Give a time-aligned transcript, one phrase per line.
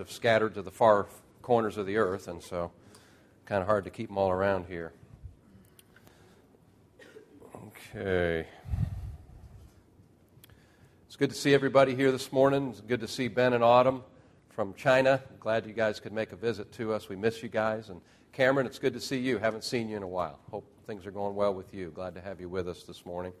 [0.00, 1.06] have scattered to the far
[1.42, 2.72] corners of the earth, and so
[3.44, 4.92] kind of hard to keep them all around here.
[7.66, 8.46] Okay.
[11.06, 12.70] It's good to see everybody here this morning.
[12.70, 14.02] It's good to see Ben and Autumn
[14.48, 15.22] from China.
[15.38, 17.08] Glad you guys could make a visit to us.
[17.08, 17.90] We miss you guys.
[17.90, 18.00] And
[18.32, 19.38] Cameron, it's good to see you.
[19.38, 20.38] Haven't seen you in a while.
[20.50, 21.90] Hope things are going well with you.
[21.90, 23.32] Glad to have you with us this morning.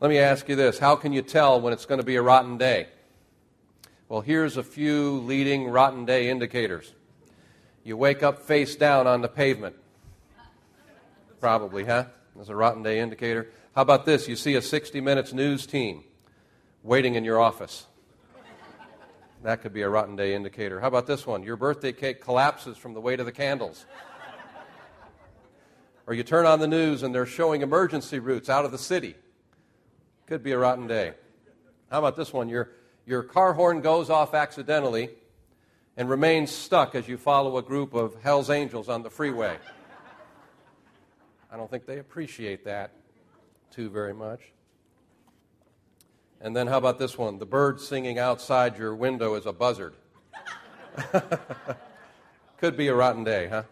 [0.00, 2.22] Let me ask you this How can you tell when it's going to be a
[2.22, 2.88] rotten day?
[4.08, 6.92] Well, here's a few leading rotten day indicators.
[7.82, 9.74] You wake up face down on the pavement.
[11.40, 12.04] Probably, huh?
[12.36, 13.48] That's a rotten day indicator.
[13.74, 14.28] How about this?
[14.28, 16.04] You see a 60 Minutes news team
[16.84, 17.86] waiting in your office.
[19.42, 20.80] That could be a rotten day indicator.
[20.80, 21.42] How about this one?
[21.42, 23.86] Your birthday cake collapses from the weight of the candles.
[26.06, 29.16] or you turn on the news and they're showing emergency routes out of the city.
[30.26, 31.14] Could be a rotten day.
[31.90, 32.48] How about this one?
[32.48, 32.70] Your,
[33.06, 35.10] your car horn goes off accidentally
[35.96, 39.56] and remains stuck as you follow a group of Hell's Angels on the freeway.
[41.50, 42.90] I don't think they appreciate that
[43.70, 44.40] too very much.
[46.40, 47.38] And then how about this one?
[47.38, 49.94] The bird singing outside your window is a buzzard.
[52.58, 53.62] Could be a rotten day, huh?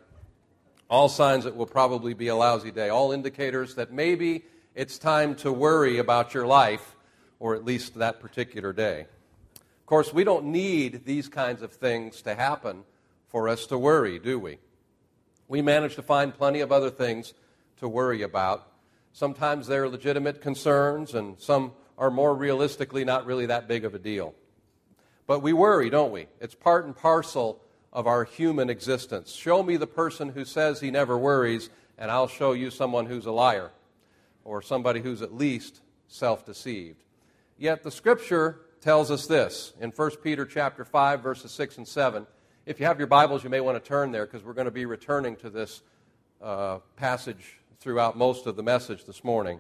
[0.89, 2.89] All signs it will probably be a lousy day.
[2.89, 6.97] All indicators that maybe it's time to worry about your life,
[7.39, 9.07] or at least that particular day.
[9.85, 12.85] Of course, we don't need these kinds of things to happen
[13.29, 14.57] for us to worry, do we?
[15.47, 17.35] We manage to find plenty of other things
[17.81, 18.67] to worry about.
[19.13, 23.99] Sometimes they're legitimate concerns, and some are more realistically not really that big of a
[23.99, 24.35] deal.
[25.27, 26.29] But we worry, don't we?
[26.41, 27.61] It's part and parcel
[27.93, 29.35] of our human existence.
[29.35, 33.27] Show me the person who says he never worries, and I'll show you someone who's
[33.27, 33.71] a liar
[34.45, 37.03] or somebody who's at least self-deceived.
[37.59, 42.27] Yet the scripture tells us this in 1 Peter chapter 5 verses 6 and 7.
[42.67, 44.71] If you have your Bibles, you may want to turn there because we're going to
[44.71, 45.81] be returning to this
[46.43, 49.59] uh, passage throughout most of the message this morning.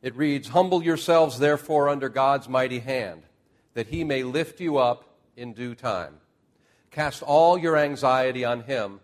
[0.00, 3.24] It reads, Humble yourselves, therefore, under God's mighty hand,
[3.74, 6.14] that he may lift you up in due time.
[6.90, 8.98] Cast all your anxiety on him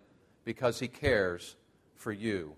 [0.47, 1.55] because he cares
[1.97, 2.55] for you.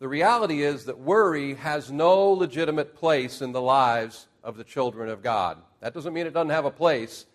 [0.00, 5.08] The reality is that worry has no legitimate place in the lives of the children
[5.08, 5.58] of God.
[5.80, 7.26] That doesn't mean it doesn't have a place.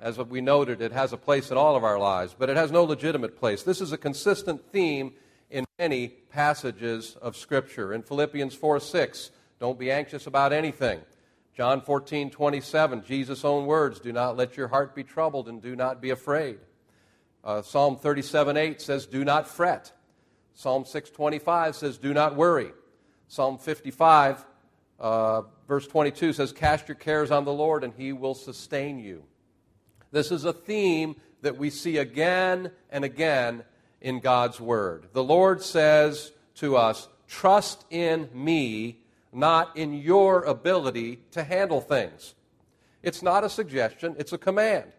[0.00, 2.70] As we noted, it has a place in all of our lives, but it has
[2.72, 3.62] no legitimate place.
[3.62, 5.12] This is a consistent theme
[5.50, 7.92] in many passages of Scripture.
[7.92, 11.00] In Philippians 4 6, don't be anxious about anything.
[11.54, 15.76] John 14, 27, Jesus' own words, do not let your heart be troubled and do
[15.76, 16.58] not be afraid.
[17.44, 19.92] Uh, Psalm 37, 8 says, do not fret.
[20.54, 22.70] Psalm 625 says, do not worry.
[23.28, 24.44] Psalm 55,
[25.00, 29.24] uh, verse 22 says, cast your cares on the Lord and he will sustain you.
[30.12, 33.64] This is a theme that we see again and again
[34.00, 35.08] in God's Word.
[35.12, 39.00] The Lord says to us, trust in me
[39.32, 42.34] not in your ability to handle things.
[43.02, 44.92] It's not a suggestion, it's a command.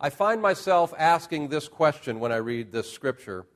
[0.00, 3.46] I find myself asking this question when I read this scripture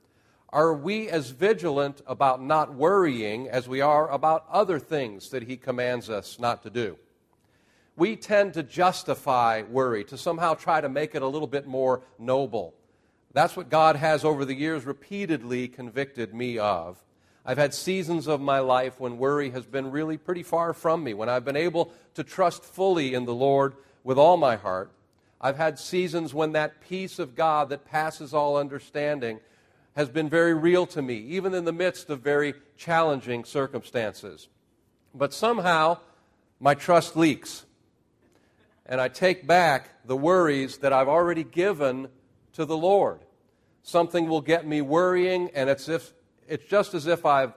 [0.53, 5.57] Are we as vigilant about not worrying as we are about other things that He
[5.57, 6.95] commands us not to do?
[7.95, 12.03] We tend to justify worry, to somehow try to make it a little bit more
[12.19, 12.75] noble.
[13.33, 17.03] That's what God has over the years repeatedly convicted me of.
[17.43, 21.15] I've had seasons of my life when worry has been really pretty far from me,
[21.15, 24.91] when I've been able to trust fully in the Lord with all my heart.
[25.41, 29.39] I've had seasons when that peace of God that passes all understanding
[29.95, 34.49] has been very real to me, even in the midst of very challenging circumstances.
[35.13, 35.99] But somehow,
[36.59, 37.65] my trust leaks.
[38.85, 42.09] And I take back the worries that I've already given
[42.53, 43.19] to the Lord.
[43.83, 46.13] Something will get me worrying, and it's if
[46.47, 47.53] it's just as if I've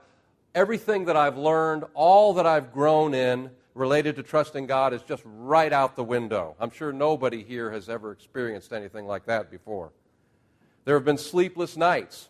[0.54, 5.22] everything that I've learned, all that I've grown in related to trusting God is just
[5.25, 6.56] right out the window.
[6.58, 9.93] I'm sure nobody here has ever experienced anything like that before.
[10.87, 12.29] There have been sleepless nights.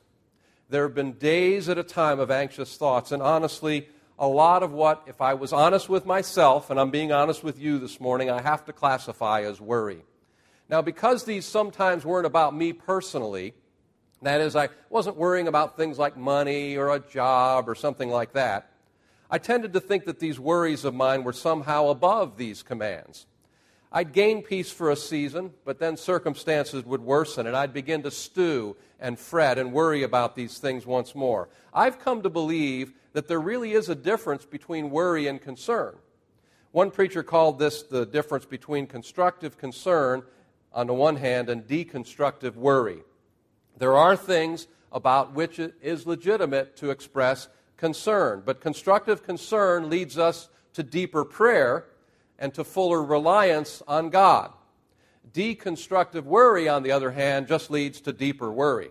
[0.70, 3.12] There have been days at a time of anxious thoughts.
[3.12, 3.88] And honestly,
[4.18, 7.60] a lot of what, if I was honest with myself, and I'm being honest with
[7.60, 10.02] you this morning, I have to classify as worry.
[10.70, 13.52] Now, because these sometimes weren't about me personally,
[14.22, 18.32] that is, I wasn't worrying about things like money or a job or something like
[18.32, 18.72] that.
[19.30, 23.26] I tended to think that these worries of mine were somehow above these commands.
[23.96, 28.10] I'd gain peace for a season, but then circumstances would worsen, and I'd begin to
[28.10, 31.48] stew and fret and worry about these things once more.
[31.72, 35.96] I've come to believe that there really is a difference between worry and concern.
[36.72, 40.24] One preacher called this the difference between constructive concern
[40.74, 42.98] on the one hand and deconstructive worry.
[43.78, 47.48] There are things about which it is legitimate to express
[47.78, 51.86] concern, but constructive concern leads us to deeper prayer
[52.38, 54.52] and to fuller reliance on God.
[55.32, 58.90] Deconstructive worry, on the other hand, just leads to deeper worry.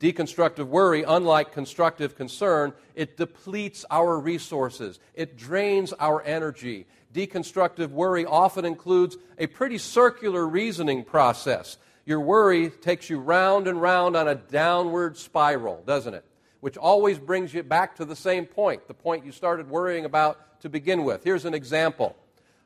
[0.00, 6.86] Deconstructive worry, unlike constructive concern, it depletes our resources, it drains our energy.
[7.12, 11.78] Deconstructive worry often includes a pretty circular reasoning process.
[12.04, 16.24] Your worry takes you round and round on a downward spiral, doesn't it?
[16.60, 20.60] Which always brings you back to the same point, the point you started worrying about
[20.62, 21.24] to begin with.
[21.24, 22.16] Here's an example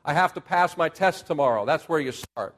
[0.05, 1.65] I have to pass my test tomorrow.
[1.65, 2.55] That's where you start.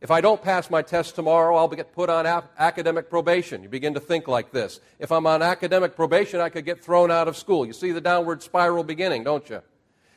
[0.00, 3.62] If I don't pass my test tomorrow, I'll get put on ap- academic probation.
[3.62, 4.80] You begin to think like this.
[4.98, 7.64] If I'm on academic probation, I could get thrown out of school.
[7.64, 9.62] You see the downward spiral beginning, don't you?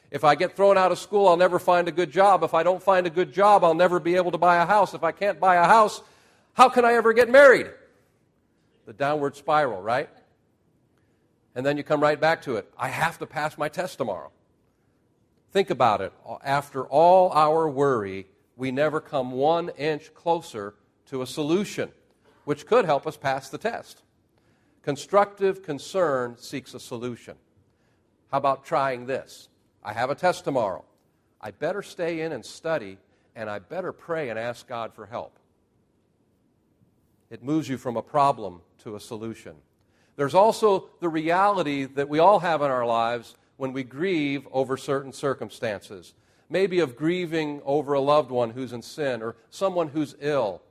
[0.09, 2.43] If I get thrown out of school, I'll never find a good job.
[2.43, 4.93] If I don't find a good job, I'll never be able to buy a house.
[4.93, 6.01] If I can't buy a house,
[6.53, 7.67] how can I ever get married?
[8.85, 10.09] The downward spiral, right?
[11.55, 12.69] And then you come right back to it.
[12.77, 14.31] I have to pass my test tomorrow.
[15.51, 16.13] Think about it.
[16.43, 20.75] After all our worry, we never come one inch closer
[21.07, 21.91] to a solution,
[22.43, 24.03] which could help us pass the test.
[24.81, 27.35] Constructive concern seeks a solution.
[28.31, 29.49] How about trying this?
[29.83, 30.83] I have a test tomorrow.
[31.39, 32.97] I better stay in and study,
[33.35, 35.39] and I better pray and ask God for help.
[37.29, 39.55] It moves you from a problem to a solution.
[40.15, 44.77] There's also the reality that we all have in our lives when we grieve over
[44.77, 46.13] certain circumstances
[46.49, 50.61] maybe of grieving over a loved one who's in sin or someone who's ill,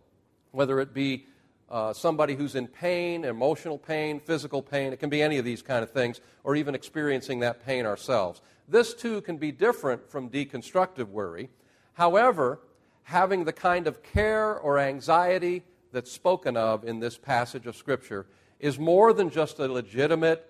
[0.52, 1.26] whether it be
[1.70, 4.92] uh, somebody who's in pain, emotional pain, physical pain.
[4.92, 8.40] It can be any of these kind of things, or even experiencing that pain ourselves.
[8.68, 11.50] This too can be different from deconstructive worry.
[11.94, 12.60] However,
[13.02, 15.62] having the kind of care or anxiety
[15.92, 18.26] that's spoken of in this passage of Scripture
[18.60, 20.48] is more than just a legitimate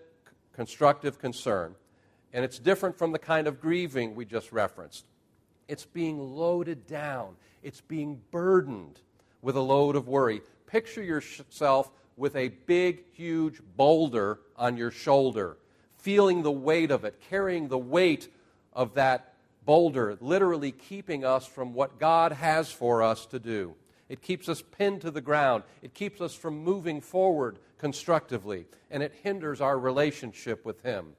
[0.53, 1.75] constructive concern,
[2.37, 5.07] and it's different from the kind of grieving we just referenced.
[5.69, 9.01] It's being loaded down, it's being burdened
[9.41, 10.43] with a load of worry.
[10.67, 15.57] Picture yourself with a big, huge boulder on your shoulder,
[15.97, 18.29] feeling the weight of it, carrying the weight
[18.75, 19.33] of that
[19.65, 23.75] boulder, literally keeping us from what God has for us to do.
[24.11, 25.63] It keeps us pinned to the ground.
[25.81, 31.15] It keeps us from moving forward constructively, and it hinders our relationship with Him.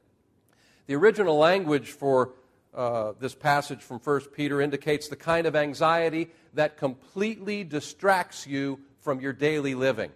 [0.87, 2.31] The original language for
[2.73, 8.79] uh, this passage from 1 Peter indicates the kind of anxiety that completely distracts you
[9.01, 10.11] from your daily living.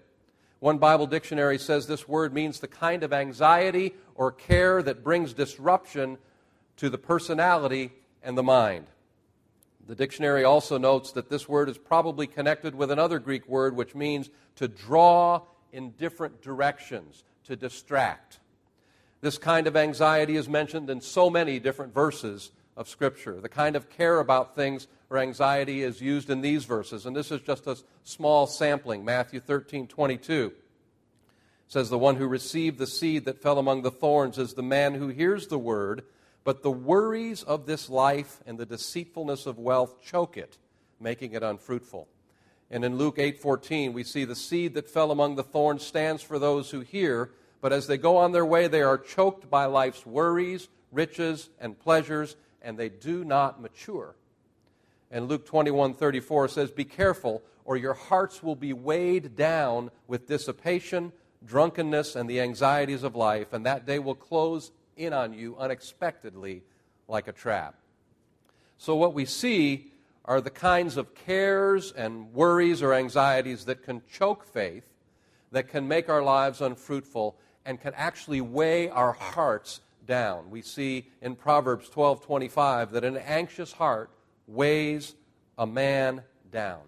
[0.59, 5.33] One Bible dictionary says this word means the kind of anxiety or care that brings
[5.33, 6.17] disruption
[6.77, 7.91] to the personality
[8.23, 8.85] and the mind.
[9.87, 13.95] The dictionary also notes that this word is probably connected with another Greek word which
[13.95, 15.41] means to draw
[15.73, 18.39] in different directions, to distract.
[19.21, 23.39] This kind of anxiety is mentioned in so many different verses of Scripture.
[23.39, 27.31] The kind of care about things or anxiety is used in these verses, and this
[27.31, 29.05] is just a small sampling.
[29.05, 30.53] Matthew 13 22
[31.67, 34.95] says, The one who received the seed that fell among the thorns is the man
[34.95, 36.03] who hears the word,
[36.43, 40.57] but the worries of this life and the deceitfulness of wealth choke it,
[40.99, 42.07] making it unfruitful.
[42.71, 46.39] And in Luke 8:14 we see the seed that fell among the thorns stands for
[46.39, 50.05] those who hear, but as they go on their way, they are choked by life's
[50.05, 54.15] worries, riches, and pleasures, and they do not mature.
[55.11, 60.27] And Luke 21 34 says, Be careful, or your hearts will be weighed down with
[60.27, 61.11] dissipation,
[61.45, 66.63] drunkenness, and the anxieties of life, and that day will close in on you unexpectedly
[67.07, 67.75] like a trap.
[68.77, 69.91] So, what we see
[70.25, 74.85] are the kinds of cares and worries or anxieties that can choke faith,
[75.51, 80.49] that can make our lives unfruitful, and can actually weigh our hearts down.
[80.49, 84.09] We see in Proverbs 12:25 that an anxious heart
[84.47, 85.15] weighs
[85.57, 86.81] a man down.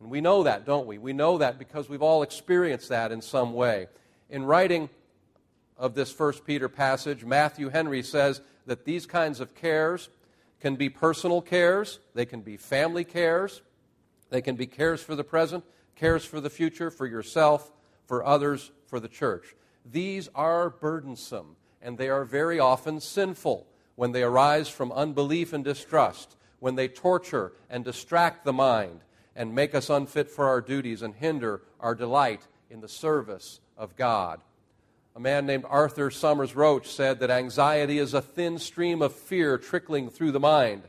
[0.00, 0.98] And we know that, don't we?
[0.98, 3.88] We know that because we've all experienced that in some way.
[4.30, 4.88] In writing
[5.76, 10.08] of this first Peter passage, Matthew Henry says that these kinds of cares
[10.60, 13.62] can be personal cares, they can be family cares,
[14.30, 17.70] they can be cares for the present, cares for the future, for yourself,
[18.06, 19.54] for others, for the church.
[19.90, 25.64] These are burdensome, and they are very often sinful when they arise from unbelief and
[25.64, 29.00] distrust, when they torture and distract the mind
[29.34, 33.96] and make us unfit for our duties and hinder our delight in the service of
[33.96, 34.40] God.
[35.16, 39.58] A man named Arthur Somers Roche said that anxiety is a thin stream of fear
[39.58, 40.82] trickling through the mind.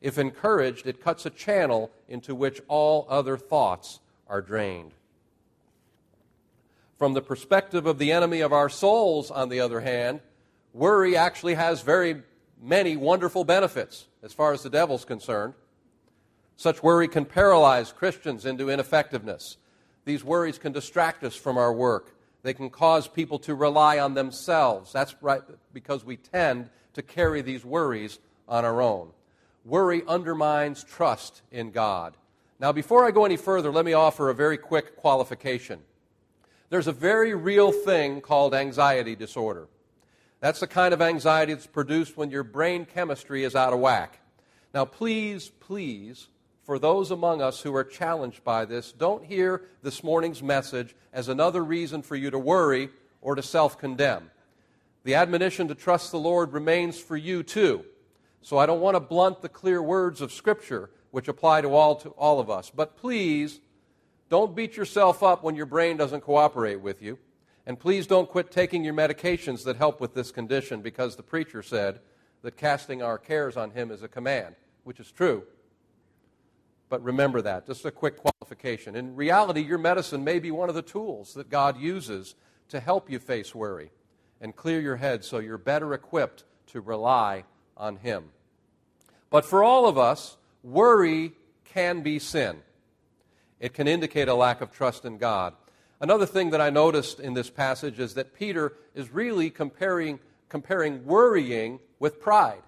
[0.00, 4.92] If encouraged, it cuts a channel into which all other thoughts are drained.
[7.02, 10.20] From the perspective of the enemy of our souls, on the other hand,
[10.72, 12.22] worry actually has very
[12.62, 15.54] many wonderful benefits as far as the devil's concerned.
[16.56, 19.56] Such worry can paralyze Christians into ineffectiveness.
[20.04, 22.14] These worries can distract us from our work.
[22.44, 24.92] They can cause people to rely on themselves.
[24.92, 25.42] That's right,
[25.72, 29.10] because we tend to carry these worries on our own.
[29.64, 32.16] Worry undermines trust in God.
[32.60, 35.80] Now, before I go any further, let me offer a very quick qualification.
[36.72, 39.68] There's a very real thing called anxiety disorder.
[40.40, 44.20] That's the kind of anxiety that's produced when your brain chemistry is out of whack.
[44.72, 46.28] Now, please, please,
[46.62, 51.28] for those among us who are challenged by this, don't hear this morning's message as
[51.28, 52.88] another reason for you to worry
[53.20, 54.30] or to self condemn.
[55.04, 57.84] The admonition to trust the Lord remains for you too.
[58.40, 61.96] So I don't want to blunt the clear words of Scripture, which apply to all,
[61.96, 62.72] to all of us.
[62.74, 63.60] But please,
[64.32, 67.18] don't beat yourself up when your brain doesn't cooperate with you.
[67.66, 71.62] And please don't quit taking your medications that help with this condition because the preacher
[71.62, 72.00] said
[72.40, 75.42] that casting our cares on him is a command, which is true.
[76.88, 77.66] But remember that.
[77.66, 78.96] Just a quick qualification.
[78.96, 82.34] In reality, your medicine may be one of the tools that God uses
[82.70, 83.90] to help you face worry
[84.40, 87.44] and clear your head so you're better equipped to rely
[87.76, 88.30] on Him.
[89.28, 91.32] But for all of us, worry
[91.66, 92.62] can be sin.
[93.62, 95.54] It can indicate a lack of trust in God.
[96.00, 101.06] Another thing that I noticed in this passage is that Peter is really comparing, comparing
[101.06, 102.62] worrying with pride.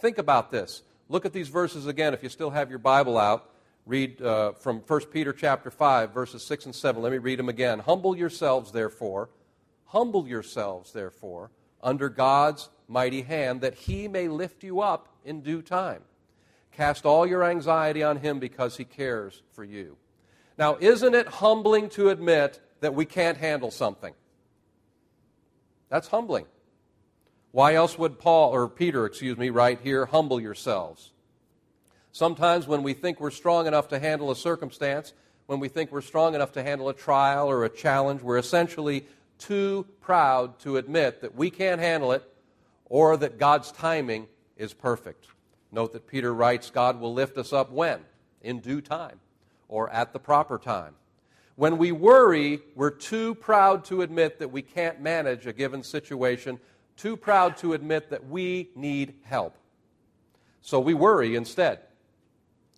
[0.00, 0.82] Think about this.
[1.10, 3.50] Look at these verses again if you still have your Bible out
[3.84, 7.02] read uh, from 1 Peter chapter 5, verses 6 and 7.
[7.02, 7.78] Let me read them again.
[7.80, 9.30] Humble yourselves, therefore,
[9.86, 11.50] humble yourselves, therefore,
[11.82, 16.02] under God's mighty hand, that he may lift you up in due time.
[16.72, 19.96] Cast all your anxiety on him because he cares for you.
[20.58, 24.12] Now, isn't it humbling to admit that we can't handle something?
[25.88, 26.46] That's humbling.
[27.52, 31.12] Why else would Paul, or Peter, excuse me, write here, humble yourselves?
[32.10, 35.14] Sometimes when we think we're strong enough to handle a circumstance,
[35.46, 39.06] when we think we're strong enough to handle a trial or a challenge, we're essentially
[39.38, 42.24] too proud to admit that we can't handle it
[42.86, 45.26] or that God's timing is perfect.
[45.70, 48.00] Note that Peter writes, God will lift us up when?
[48.42, 49.20] In due time
[49.68, 50.94] or at the proper time.
[51.56, 56.60] When we worry, we're too proud to admit that we can't manage a given situation,
[56.96, 59.56] too proud to admit that we need help.
[60.60, 61.80] So we worry instead.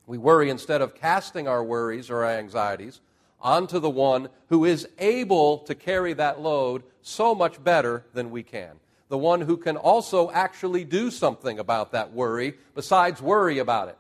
[0.06, 3.00] We worry instead of casting our worries or our anxieties
[3.40, 8.42] onto the one who is able to carry that load so much better than we
[8.42, 8.80] can.
[9.08, 13.98] The one who can also actually do something about that worry besides worry about it.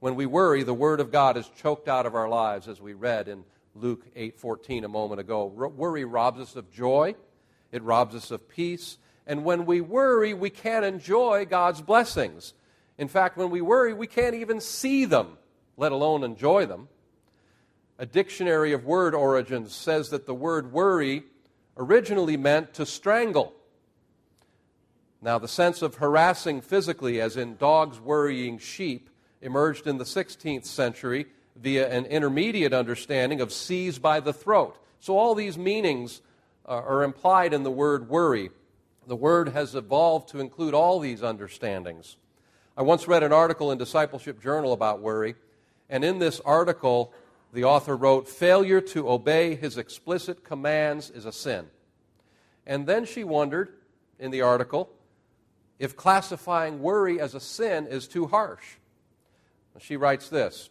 [0.00, 2.92] When we worry, the word of God is choked out of our lives as we
[2.92, 5.44] read in Luke 8:14 a moment ago.
[5.44, 7.16] Worry robs us of joy,
[7.72, 12.54] it robs us of peace, and when we worry, we can't enjoy God's blessings.
[12.96, 15.36] In fact, when we worry, we can't even see them,
[15.76, 16.88] let alone enjoy them.
[17.98, 21.24] A dictionary of word origins says that the word worry
[21.76, 23.52] originally meant to strangle.
[25.20, 29.10] Now, the sense of harassing physically, as in dogs worrying sheep,
[29.42, 31.26] emerged in the 16th century
[31.56, 34.78] via an intermediate understanding of seize by the throat.
[35.00, 36.20] So, all these meanings
[36.66, 38.50] uh, are implied in the word worry.
[39.06, 42.16] The word has evolved to include all these understandings.
[42.76, 45.34] I once read an article in Discipleship Journal about worry,
[45.88, 47.12] and in this article,
[47.52, 51.66] the author wrote, Failure to obey his explicit commands is a sin.
[52.66, 53.72] And then she wondered
[54.18, 54.90] in the article
[55.78, 58.76] if classifying worry as a sin is too harsh.
[59.80, 60.70] She writes this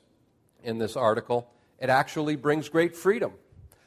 [0.63, 1.49] in this article
[1.79, 3.33] It actually brings great freedom.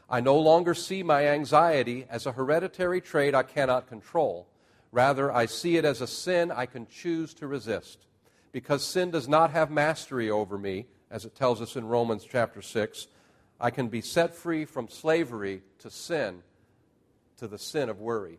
[0.09, 4.49] I no longer see my anxiety as a hereditary trait I cannot control.
[4.93, 8.07] Rather, I see it as a sin I can choose to resist
[8.53, 12.63] because sin does not have mastery over me, as it tells us in Romans chapter
[12.63, 13.07] 6,
[13.61, 16.43] I can be set free from slavery to sin,
[17.39, 18.39] to the sin of worry.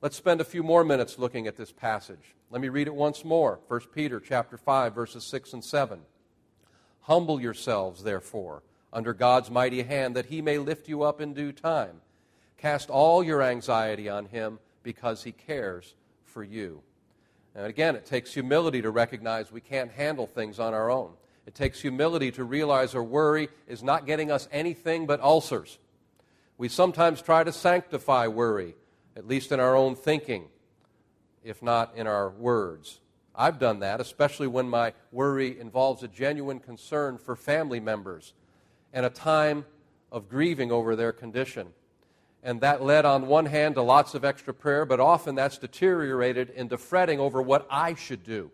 [0.00, 2.34] Let's spend a few more minutes looking at this passage.
[2.50, 3.58] Let me read it once more.
[3.68, 6.00] 1 Peter chapter 5 verses 6 and 7.
[7.08, 8.62] Humble yourselves therefore
[8.92, 12.02] under God's mighty hand that he may lift you up in due time.
[12.58, 15.94] Cast all your anxiety on him because he cares
[16.26, 16.82] for you.
[17.54, 21.12] And again, it takes humility to recognize we can't handle things on our own.
[21.46, 25.78] It takes humility to realize our worry is not getting us anything but ulcers.
[26.58, 28.74] We sometimes try to sanctify worry,
[29.16, 30.44] at least in our own thinking,
[31.42, 33.00] if not in our words.
[33.38, 38.34] I've done that, especially when my worry involves a genuine concern for family members
[38.92, 39.64] and a time
[40.10, 41.68] of grieving over their condition.
[42.42, 46.50] And that led, on one hand, to lots of extra prayer, but often that's deteriorated
[46.50, 48.50] into fretting over what I should do.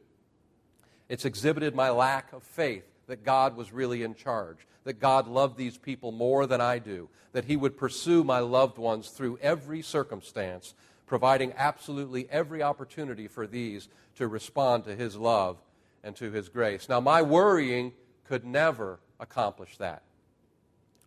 [1.08, 5.56] It's exhibited my lack of faith that God was really in charge, that God loved
[5.56, 9.80] these people more than I do, that He would pursue my loved ones through every
[9.80, 10.74] circumstance,
[11.06, 15.58] providing absolutely every opportunity for these to respond to His love
[16.02, 16.88] and to His grace.
[16.88, 17.92] Now, my worrying
[18.24, 20.02] could never accomplish that.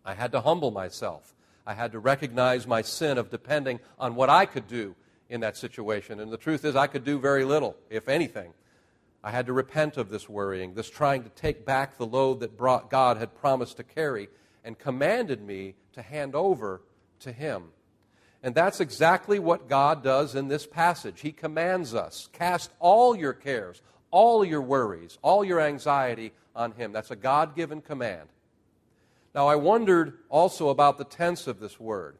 [0.04, 1.34] I had to humble myself.
[1.66, 4.94] I had to recognize my sin of depending on what I could do
[5.28, 6.20] in that situation.
[6.20, 8.52] And the truth is, I could do very little, if anything.
[9.22, 12.56] I had to repent of this worrying, this trying to take back the load that
[12.56, 14.28] God had promised to carry
[14.64, 16.80] and commanded me to hand over
[17.20, 17.64] to Him.
[18.42, 21.20] And that's exactly what God does in this passage.
[21.20, 26.92] He commands us cast all your cares, all your worries, all your anxiety on Him.
[26.92, 28.28] That's a God given command.
[29.34, 32.16] Now, I wondered also about the tense of this word.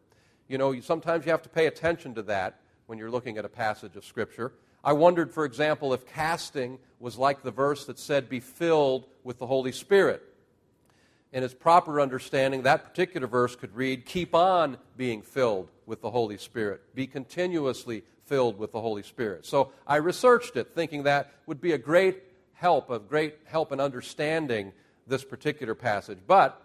[0.49, 3.49] You know, sometimes you have to pay attention to that when you're looking at a
[3.49, 4.53] passage of Scripture.
[4.83, 9.39] I wondered, for example, if casting was like the verse that said, be filled with
[9.39, 10.23] the Holy Spirit.
[11.33, 16.11] In its proper understanding, that particular verse could read, keep on being filled with the
[16.11, 19.47] Holy Spirit, be continuously filled with the Holy Spirit.
[19.47, 23.81] So I researched it, thinking that would be a great help, a great help in
[23.81, 24.73] understanding
[25.07, 26.19] this particular passage.
[26.27, 26.63] But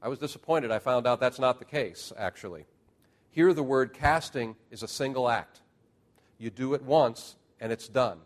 [0.00, 0.70] I was disappointed.
[0.70, 2.64] I found out that's not the case, actually.
[3.30, 5.60] Here, the word casting is a single act.
[6.38, 8.18] You do it once, and it's done.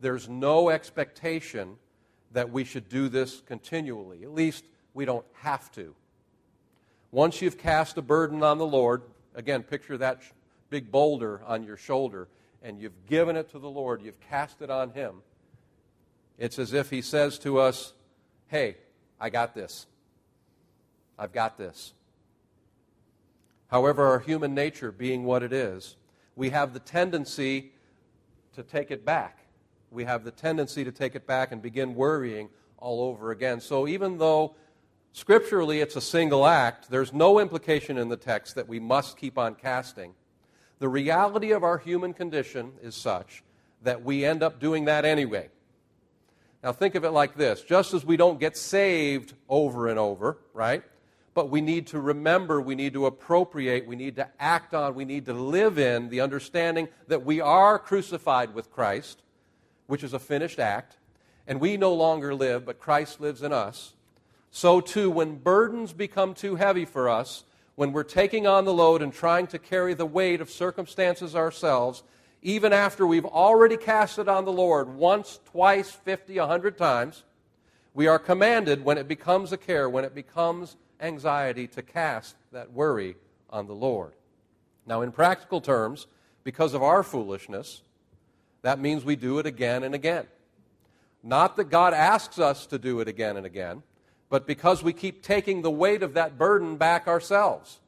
[0.00, 1.76] There's no expectation
[2.32, 4.22] that we should do this continually.
[4.22, 5.94] At least we don't have to.
[7.10, 9.02] Once you've cast a burden on the Lord,
[9.38, 10.20] again, picture that
[10.68, 12.28] big boulder on your shoulder,
[12.60, 15.22] and you've given it to the Lord, you've cast it on Him.
[16.36, 17.94] It's as if He says to us,
[18.48, 18.76] Hey,
[19.20, 19.86] I got this.
[21.18, 21.94] I've got this.
[23.68, 25.96] However, our human nature being what it is,
[26.34, 27.72] we have the tendency
[28.54, 29.38] to take it back.
[29.90, 33.60] We have the tendency to take it back and begin worrying all over again.
[33.60, 34.54] So even though
[35.12, 39.38] scripturally it's a single act, there's no implication in the text that we must keep
[39.38, 40.14] on casting.
[40.78, 43.42] The reality of our human condition is such
[43.82, 45.48] that we end up doing that anyway.
[46.62, 50.38] Now, think of it like this just as we don't get saved over and over,
[50.52, 50.82] right?
[51.38, 55.04] but we need to remember, we need to appropriate, we need to act on, we
[55.04, 59.22] need to live in the understanding that we are crucified with Christ,
[59.86, 60.96] which is a finished act,
[61.46, 63.94] and we no longer live, but Christ lives in us.
[64.50, 69.02] So, too, when burdens become too heavy for us, when we're taking on the load
[69.02, 72.02] and trying to carry the weight of circumstances ourselves,
[72.42, 77.24] even after we've already cast it on the Lord once, twice, fifty, a hundred times,
[77.94, 82.72] we are commanded when it becomes a care, when it becomes anxiety to cast that
[82.72, 83.16] worry
[83.50, 84.12] on the Lord.
[84.86, 86.06] Now, in practical terms,
[86.44, 87.82] because of our foolishness,
[88.62, 90.26] that means we do it again and again.
[91.22, 93.82] Not that God asks us to do it again and again,
[94.28, 97.80] but because we keep taking the weight of that burden back ourselves.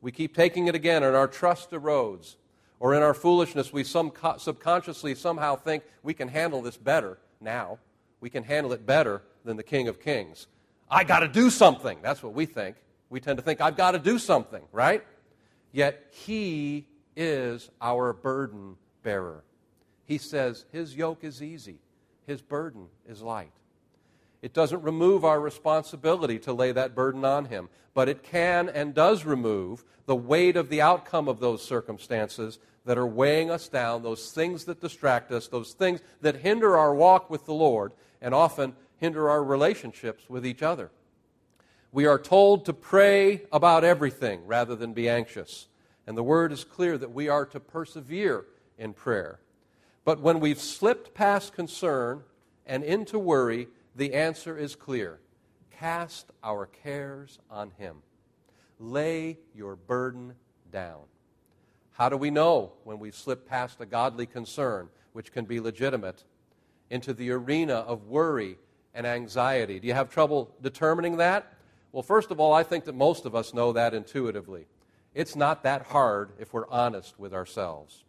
[0.00, 2.36] We keep taking it again, and our trust erodes.
[2.80, 7.78] Or in our foolishness, we subconsciously somehow think we can handle this better now.
[8.20, 10.48] We can handle it better than the King of Kings.
[10.90, 11.98] I got to do something.
[12.02, 12.76] That's what we think.
[13.08, 15.04] We tend to think, I've got to do something, right?
[15.72, 16.86] Yet He
[17.16, 19.44] is our burden bearer.
[20.04, 21.78] He says His yoke is easy,
[22.26, 23.52] His burden is light.
[24.44, 28.92] It doesn't remove our responsibility to lay that burden on Him, but it can and
[28.92, 34.02] does remove the weight of the outcome of those circumstances that are weighing us down,
[34.02, 38.34] those things that distract us, those things that hinder our walk with the Lord, and
[38.34, 40.90] often hinder our relationships with each other.
[41.90, 45.68] We are told to pray about everything rather than be anxious.
[46.06, 48.44] And the word is clear that we are to persevere
[48.76, 49.38] in prayer.
[50.04, 52.24] But when we've slipped past concern
[52.66, 55.20] and into worry, the answer is clear
[55.70, 57.96] cast our cares on Him.
[58.78, 60.34] Lay your burden
[60.72, 61.02] down.
[61.92, 66.24] How do we know when we've slipped past a godly concern, which can be legitimate,
[66.90, 68.56] into the arena of worry
[68.94, 69.80] and anxiety.
[69.80, 71.52] Do you have trouble determining that?
[71.92, 74.66] Well, first of all, I think that most of us know that intuitively.
[75.14, 78.04] It's not that hard if we're honest with ourselves.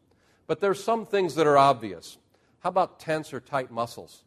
[0.47, 2.17] But there's some things that are obvious.
[2.59, 4.23] How about tense or tight muscles?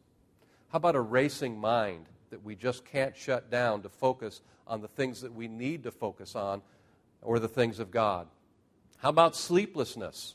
[0.70, 4.88] How about a racing mind that we just can't shut down to focus on the
[4.88, 6.60] things that we need to focus on
[7.22, 8.26] or the things of God?
[8.98, 10.34] How about sleeplessness?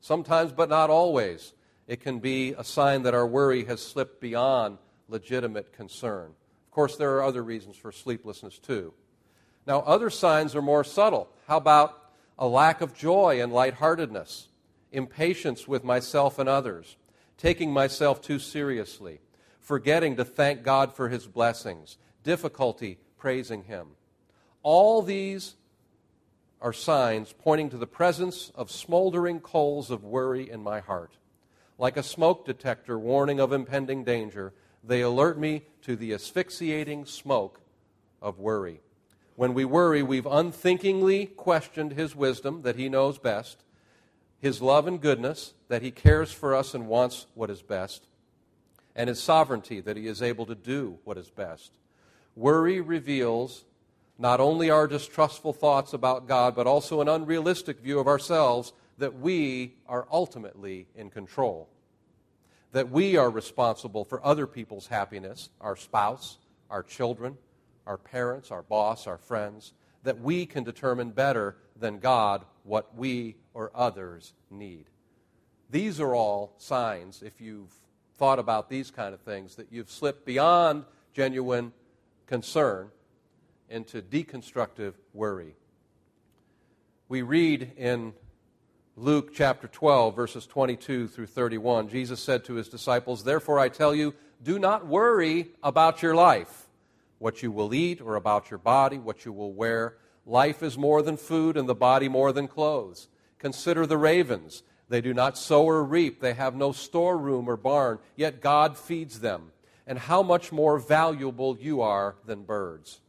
[0.00, 1.54] Sometimes, but not always.
[1.86, 6.32] It can be a sign that our worry has slipped beyond legitimate concern.
[6.66, 8.92] Of course, there are other reasons for sleeplessness too.
[9.66, 11.28] Now, other signs are more subtle.
[11.48, 14.48] How about a lack of joy and lightheartedness,
[14.92, 16.96] impatience with myself and others,
[17.38, 19.20] taking myself too seriously,
[19.66, 23.88] forgetting to thank God for his blessings, difficulty praising him?
[24.62, 25.56] All these
[26.60, 31.16] are signs pointing to the presence of smoldering coals of worry in my heart.
[31.78, 37.60] Like a smoke detector warning of impending danger, they alert me to the asphyxiating smoke
[38.22, 38.80] of worry.
[39.34, 43.64] When we worry, we've unthinkingly questioned His wisdom that He knows best,
[44.38, 48.06] His love and goodness that He cares for us and wants what is best,
[48.96, 51.70] and His sovereignty that He is able to do what is best.
[52.34, 53.64] Worry reveals
[54.18, 59.20] not only our distrustful thoughts about God, but also an unrealistic view of ourselves that
[59.20, 61.68] we are ultimately in control.
[62.72, 66.38] That we are responsible for other people's happiness, our spouse,
[66.70, 67.36] our children,
[67.86, 73.36] our parents, our boss, our friends, that we can determine better than God what we
[73.52, 74.86] or others need.
[75.70, 77.74] These are all signs, if you've
[78.18, 81.72] thought about these kind of things, that you've slipped beyond genuine
[82.26, 82.90] concern
[83.68, 85.54] into deconstructive worry.
[87.08, 88.14] We read in
[88.96, 93.94] Luke chapter 12, verses 22 through 31, Jesus said to his disciples, Therefore I tell
[93.94, 96.66] you, do not worry about your life,
[97.18, 99.96] what you will eat, or about your body, what you will wear.
[100.24, 103.08] Life is more than food, and the body more than clothes.
[103.38, 104.62] Consider the ravens.
[104.88, 109.20] They do not sow or reap, they have no storeroom or barn, yet God feeds
[109.20, 109.52] them.
[109.86, 113.00] And how much more valuable you are than birds.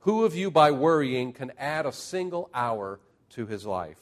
[0.00, 3.98] Who of you, by worrying, can add a single hour to his life?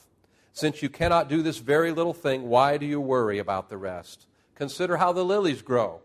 [0.52, 4.26] Since you cannot do this very little thing, why do you worry about the rest?
[4.54, 6.00] Consider how the lilies grow.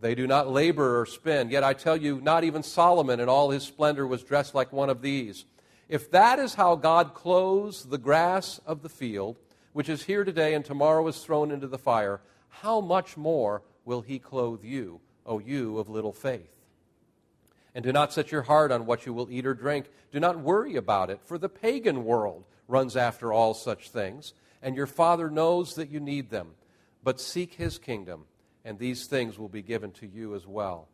[0.00, 1.50] They do not labor or spin.
[1.50, 4.90] Yet I tell you, not even Solomon in all his splendor was dressed like one
[4.90, 5.44] of these.
[5.88, 9.36] If that is how God clothes the grass of the field,
[9.72, 14.00] which is here today and tomorrow is thrown into the fire, how much more will
[14.00, 16.54] he clothe you, O you of little faith?
[17.74, 19.86] And do not set your heart on what you will eat or drink.
[20.10, 24.74] Do not worry about it, for the pagan world runs after all such things, and
[24.74, 26.48] your Father knows that you need them.
[27.04, 28.24] But seek his kingdom,
[28.64, 30.88] and these things will be given to you as well.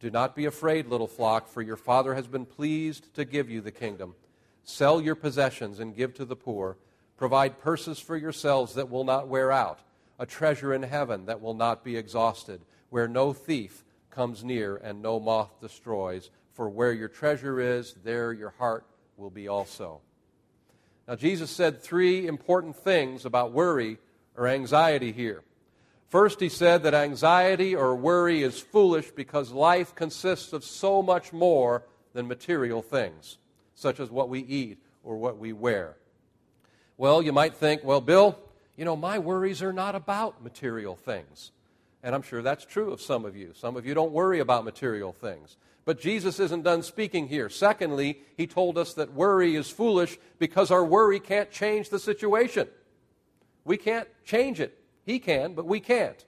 [0.00, 3.60] Do not be afraid, little flock, for your Father has been pleased to give you
[3.60, 4.14] the kingdom.
[4.64, 6.76] Sell your possessions and give to the poor.
[7.16, 9.80] Provide purses for yourselves that will not wear out,
[10.18, 15.02] a treasure in heaven that will not be exhausted, where no thief comes near and
[15.02, 16.30] no moth destroys.
[16.52, 20.00] For where your treasure is, there your heart will be also.
[21.06, 23.98] Now, Jesus said three important things about worry
[24.36, 25.42] or anxiety here.
[26.08, 31.32] First, he said that anxiety or worry is foolish because life consists of so much
[31.32, 33.38] more than material things,
[33.74, 35.96] such as what we eat or what we wear.
[36.96, 38.38] Well, you might think, well, Bill,
[38.76, 41.50] you know, my worries are not about material things.
[42.02, 43.52] And I'm sure that's true of some of you.
[43.54, 45.56] Some of you don't worry about material things.
[45.84, 47.48] But Jesus isn't done speaking here.
[47.48, 52.68] Secondly, he told us that worry is foolish because our worry can't change the situation.
[53.64, 54.78] We can't change it.
[55.04, 56.24] He can, but we can't.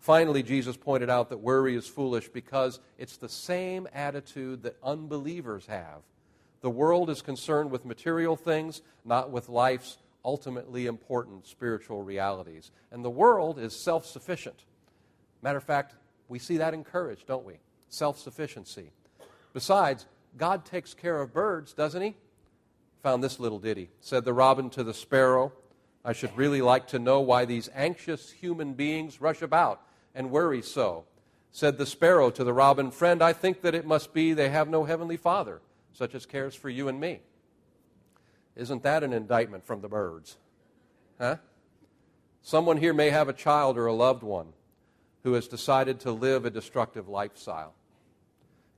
[0.00, 5.66] Finally, Jesus pointed out that worry is foolish because it's the same attitude that unbelievers
[5.66, 6.02] have.
[6.60, 12.70] The world is concerned with material things, not with life's ultimately important spiritual realities.
[12.90, 14.64] And the world is self sufficient.
[15.42, 15.94] Matter of fact,
[16.28, 17.54] we see that encouraged, don't we?
[17.88, 18.90] Self sufficiency.
[19.52, 22.16] Besides, God takes care of birds, doesn't He?
[23.02, 23.90] Found this little ditty.
[24.00, 25.52] Said the robin to the sparrow,
[26.04, 29.82] I should really like to know why these anxious human beings rush about
[30.14, 31.04] and worry so.
[31.50, 34.68] Said the sparrow to the robin, Friend, I think that it must be they have
[34.68, 35.60] no heavenly father,
[35.92, 37.20] such as cares for you and me.
[38.56, 40.36] Isn't that an indictment from the birds?
[41.18, 41.36] Huh?
[42.42, 44.52] Someone here may have a child or a loved one
[45.22, 47.74] who has decided to live a destructive lifestyle.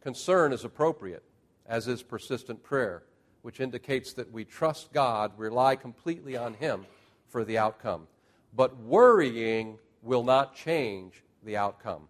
[0.03, 1.23] Concern is appropriate,
[1.67, 3.05] as is persistent prayer,
[3.43, 6.87] which indicates that we trust God, rely completely on Him
[7.29, 8.07] for the outcome.
[8.55, 12.09] But worrying will not change the outcome.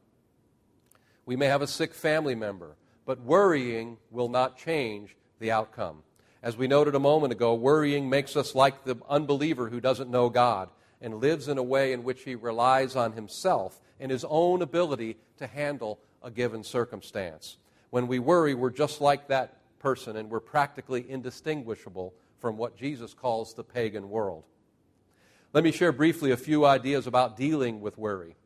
[1.27, 2.77] We may have a sick family member,
[3.11, 6.05] but worrying will not change the outcome.
[6.45, 10.29] As we noted a moment ago, worrying makes us like the unbeliever who doesn't know
[10.29, 10.69] God
[11.01, 15.17] and lives in a way in which he relies on himself and his own ability
[15.39, 17.57] to handle a given circumstance.
[17.91, 23.13] When we worry, we're just like that person and we're practically indistinguishable from what Jesus
[23.13, 24.45] calls the pagan world.
[25.53, 28.37] Let me share briefly a few ideas about dealing with worry.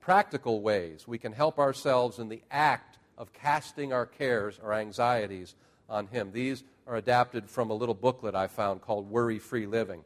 [0.00, 2.89] Practical ways we can help ourselves in the act
[3.20, 5.54] of casting our cares or anxieties
[5.90, 6.32] on Him.
[6.32, 10.02] These are adapted from a little booklet I found called Worry Free Living.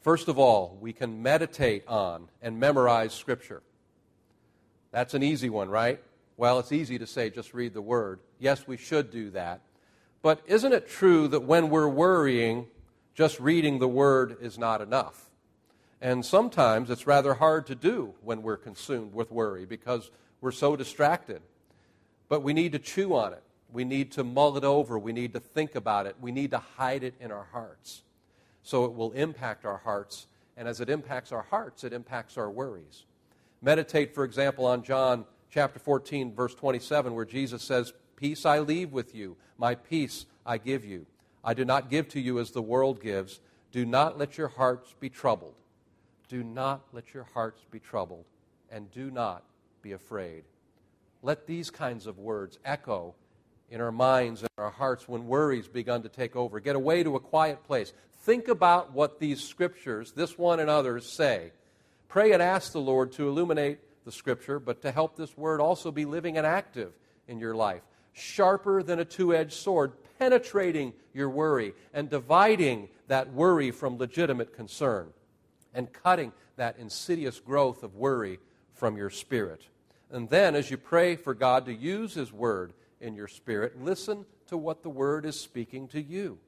[0.00, 3.62] First of all, we can meditate on and memorize Scripture.
[4.92, 6.00] That's an easy one, right?
[6.36, 8.20] Well, it's easy to say just read the Word.
[8.38, 9.60] Yes, we should do that.
[10.22, 12.68] But isn't it true that when we're worrying,
[13.12, 15.30] just reading the Word is not enough?
[16.00, 20.76] And sometimes it's rather hard to do when we're consumed with worry because we're so
[20.76, 21.42] distracted.
[22.32, 23.42] But we need to chew on it.
[23.70, 24.98] We need to mull it over.
[24.98, 26.16] We need to think about it.
[26.18, 28.04] We need to hide it in our hearts
[28.62, 30.28] so it will impact our hearts.
[30.56, 33.04] And as it impacts our hearts, it impacts our worries.
[33.60, 38.92] Meditate, for example, on John chapter 14, verse 27, where Jesus says, Peace I leave
[38.92, 41.04] with you, my peace I give you.
[41.44, 43.40] I do not give to you as the world gives.
[43.72, 45.56] Do not let your hearts be troubled.
[46.28, 48.24] Do not let your hearts be troubled,
[48.70, 49.44] and do not
[49.82, 50.44] be afraid.
[51.22, 53.14] Let these kinds of words echo
[53.70, 56.60] in our minds and our hearts when worries begun to take over.
[56.60, 57.92] Get away to a quiet place.
[58.22, 61.52] Think about what these scriptures, this one and others, say.
[62.08, 65.90] Pray and ask the Lord to illuminate the scripture, but to help this word also
[65.90, 66.92] be living and active
[67.28, 67.82] in your life.
[68.12, 74.54] Sharper than a two edged sword, penetrating your worry and dividing that worry from legitimate
[74.54, 75.08] concern
[75.72, 78.38] and cutting that insidious growth of worry
[78.74, 79.62] from your spirit.
[80.12, 84.26] And then, as you pray for God to use His word in your spirit, listen
[84.48, 86.38] to what the word is speaking to you.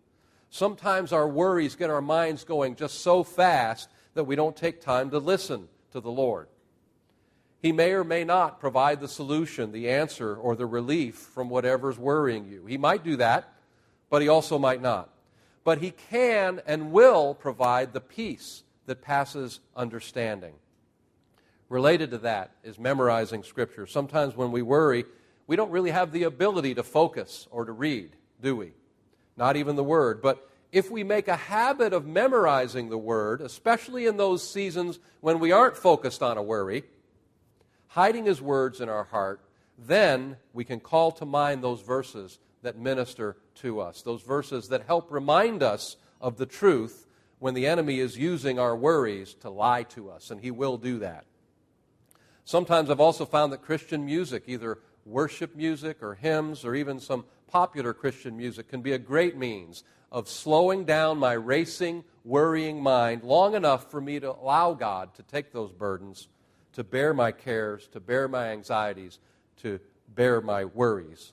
[0.50, 5.10] Sometimes our worries get our minds going just so fast that we don't take time
[5.10, 6.46] to listen to the Lord.
[7.60, 11.98] He may or may not provide the solution, the answer, or the relief from whatever's
[11.98, 12.66] worrying you.
[12.66, 13.52] He might do that,
[14.10, 15.08] but he also might not.
[15.64, 20.52] But he can and will provide the peace that passes understanding.
[21.68, 23.86] Related to that is memorizing Scripture.
[23.86, 25.04] Sometimes when we worry,
[25.46, 28.72] we don't really have the ability to focus or to read, do we?
[29.36, 30.22] Not even the Word.
[30.22, 35.38] But if we make a habit of memorizing the Word, especially in those seasons when
[35.38, 36.84] we aren't focused on a worry,
[37.88, 39.40] hiding His words in our heart,
[39.78, 44.86] then we can call to mind those verses that minister to us, those verses that
[44.86, 47.06] help remind us of the truth
[47.38, 50.98] when the enemy is using our worries to lie to us, and he will do
[51.00, 51.24] that.
[52.44, 57.24] Sometimes I've also found that Christian music, either worship music or hymns or even some
[57.46, 63.22] popular Christian music, can be a great means of slowing down my racing, worrying mind
[63.22, 66.28] long enough for me to allow God to take those burdens
[66.74, 69.18] to bear my cares, to bear my anxieties,
[69.62, 71.32] to bear my worries.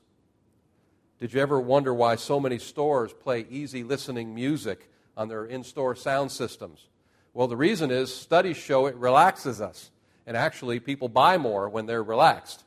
[1.20, 5.64] Did you ever wonder why so many stores play easy listening music on their in
[5.64, 6.88] store sound systems?
[7.34, 9.90] Well, the reason is studies show it relaxes us.
[10.28, 12.64] And actually, people buy more when they're relaxed.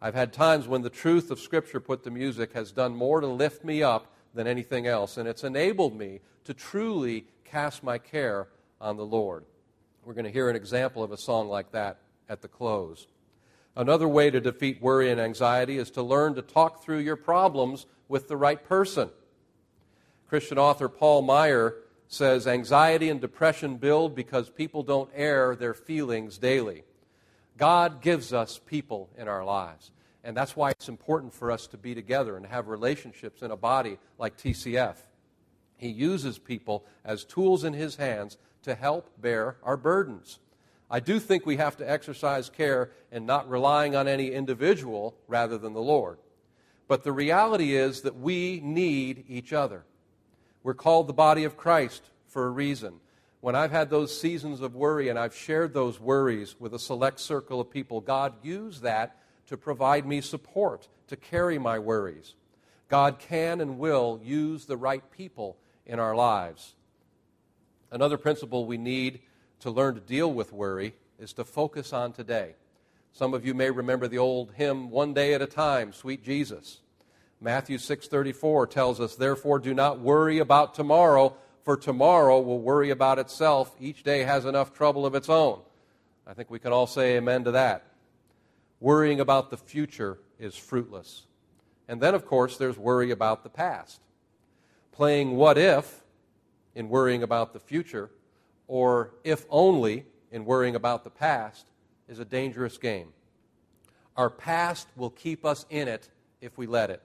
[0.00, 3.26] I've had times when the truth of Scripture put to music has done more to
[3.26, 8.48] lift me up than anything else, and it's enabled me to truly cast my care
[8.80, 9.44] on the Lord.
[10.04, 13.06] We're going to hear an example of a song like that at the close.
[13.76, 17.86] Another way to defeat worry and anxiety is to learn to talk through your problems
[18.08, 19.10] with the right person.
[20.28, 21.76] Christian author Paul Meier
[22.12, 26.84] says anxiety and depression build because people don't air their feelings daily.
[27.56, 29.92] God gives us people in our lives.
[30.22, 33.56] And that's why it's important for us to be together and have relationships in a
[33.56, 34.96] body like TCF.
[35.78, 40.38] He uses people as tools in his hands to help bear our burdens.
[40.90, 45.56] I do think we have to exercise care in not relying on any individual rather
[45.56, 46.18] than the Lord.
[46.88, 49.86] But the reality is that we need each other.
[50.62, 53.00] We're called the body of Christ for a reason.
[53.40, 57.18] When I've had those seasons of worry and I've shared those worries with a select
[57.18, 59.16] circle of people, God used that
[59.48, 62.34] to provide me support to carry my worries.
[62.88, 66.74] God can and will use the right people in our lives.
[67.90, 69.20] Another principle we need
[69.60, 72.54] to learn to deal with worry is to focus on today.
[73.12, 76.81] Some of you may remember the old hymn one day at a time, sweet Jesus.
[77.42, 83.18] Matthew 6:34 tells us, "Therefore do not worry about tomorrow, for tomorrow will worry about
[83.18, 83.74] itself.
[83.80, 85.62] Each day has enough trouble of its own."
[86.24, 87.84] I think we can all say amen to that.
[88.78, 91.26] Worrying about the future is fruitless.
[91.88, 94.00] And then of course there's worry about the past.
[94.92, 96.04] Playing what if
[96.76, 98.10] in worrying about the future,
[98.68, 101.70] or if only in worrying about the past,
[102.06, 103.12] is a dangerous game.
[104.16, 106.08] Our past will keep us in it
[106.40, 107.02] if we let it.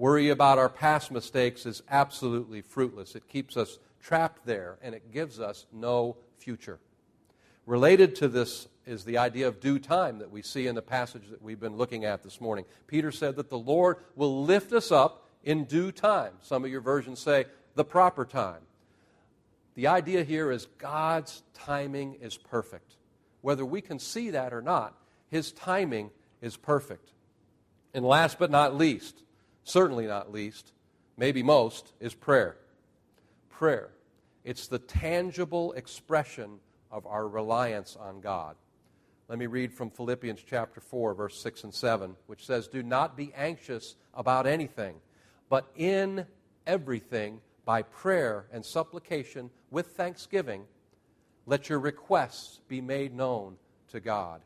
[0.00, 3.14] Worry about our past mistakes is absolutely fruitless.
[3.14, 6.78] It keeps us trapped there, and it gives us no future.
[7.66, 11.28] Related to this is the idea of due time that we see in the passage
[11.28, 12.64] that we've been looking at this morning.
[12.86, 16.32] Peter said that the Lord will lift us up in due time.
[16.40, 18.62] Some of your versions say the proper time.
[19.74, 22.94] The idea here is God's timing is perfect.
[23.42, 24.94] Whether we can see that or not,
[25.28, 26.08] His timing
[26.40, 27.10] is perfect.
[27.92, 29.24] And last but not least,
[29.64, 30.72] certainly not least,
[31.16, 32.56] maybe most, is prayer.
[33.48, 33.90] Prayer.
[34.44, 36.58] It's the tangible expression
[36.90, 38.56] of our reliance on God.
[39.28, 43.16] Let me read from Philippians chapter 4, verse 6 and 7, which says, Do not
[43.16, 44.96] be anxious about anything,
[45.48, 46.26] but in
[46.66, 50.64] everything, by prayer and supplication with thanksgiving,
[51.46, 53.56] let your requests be made known
[53.88, 54.40] to God.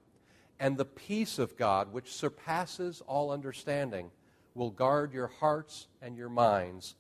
[0.61, 4.11] And the peace of God, which surpasses all understanding,
[4.55, 6.95] will guard your hearts and your minds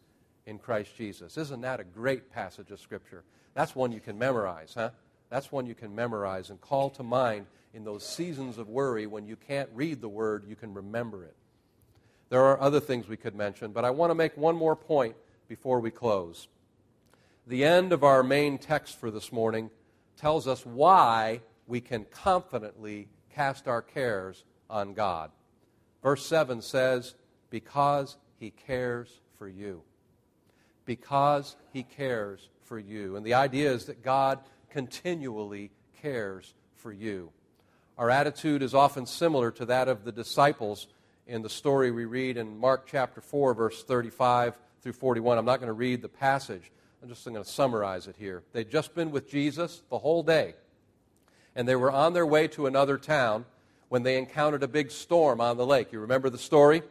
[0.46, 1.36] in Christ Jesus.
[1.38, 3.24] Isn't that a great passage of Scripture?
[3.54, 4.90] That's one you can memorize, huh?
[5.30, 9.26] That's one you can memorize and call to mind in those seasons of worry when
[9.26, 11.34] you can't read the Word, you can remember it.
[12.28, 15.16] There are other things we could mention, but I want to make one more point
[15.48, 16.48] before we close.
[17.46, 19.70] The end of our main text for this morning
[20.16, 25.30] tells us why we can confidently cast our cares on God.
[26.02, 27.14] Verse 7 says,
[27.54, 29.82] Because he cares for you.
[30.86, 33.14] Because he cares for you.
[33.14, 34.40] And the idea is that God
[34.70, 35.70] continually
[36.02, 37.30] cares for you.
[37.96, 40.88] Our attitude is often similar to that of the disciples
[41.28, 45.38] in the story we read in Mark chapter 4, verse 35 through 41.
[45.38, 46.72] I'm not going to read the passage,
[47.04, 48.42] I'm just going to summarize it here.
[48.52, 50.54] They'd just been with Jesus the whole day,
[51.54, 53.44] and they were on their way to another town
[53.90, 55.92] when they encountered a big storm on the lake.
[55.92, 56.82] You remember the story?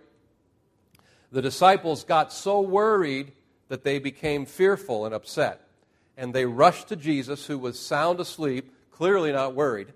[1.34, 3.32] The disciples got so worried
[3.68, 5.68] that they became fearful and upset.
[6.16, 9.94] And they rushed to Jesus, who was sound asleep, clearly not worried,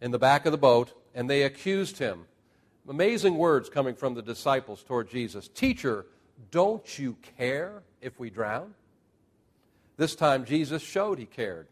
[0.00, 2.26] in the back of the boat, and they accused him.
[2.88, 6.06] Amazing words coming from the disciples toward Jesus Teacher,
[6.52, 8.74] don't you care if we drown?
[9.96, 11.66] This time, Jesus showed he cared.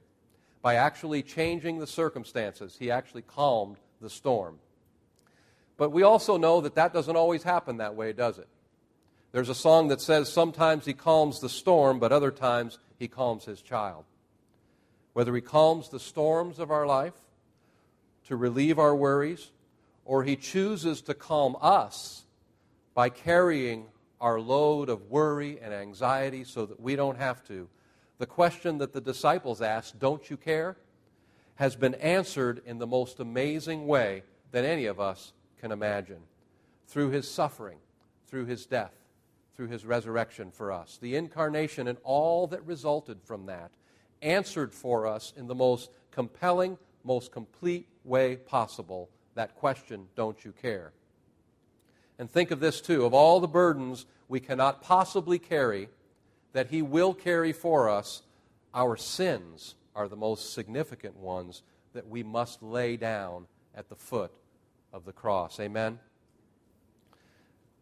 [0.63, 4.59] By actually changing the circumstances, he actually calmed the storm.
[5.79, 8.49] But we also know that that doesn't always happen that way, does it?
[9.33, 13.45] There's a song that says sometimes he calms the storm, but other times he calms
[13.45, 14.05] his child.
[15.15, 17.15] Whether he calms the storms of our life
[18.27, 19.53] to relieve our worries,
[20.05, 22.25] or he chooses to calm us
[22.95, 23.87] by carrying
[24.21, 27.69] our load of worry and anxiety so that we don't have to.
[28.19, 30.77] The question that the disciples asked, Don't you care?
[31.57, 36.21] has been answered in the most amazing way that any of us can imagine
[36.87, 37.79] through his suffering,
[38.27, 38.95] through his death,
[39.55, 40.99] through his resurrection for us.
[41.01, 43.73] The incarnation and all that resulted from that
[44.23, 50.53] answered for us in the most compelling, most complete way possible that question, Don't you
[50.53, 50.93] care?
[52.19, 55.89] And think of this too of all the burdens we cannot possibly carry,
[56.53, 58.23] that He will carry for us,
[58.75, 64.33] our sins are the most significant ones that we must lay down at the foot
[64.93, 65.61] of the cross.
[65.61, 65.99] Amen?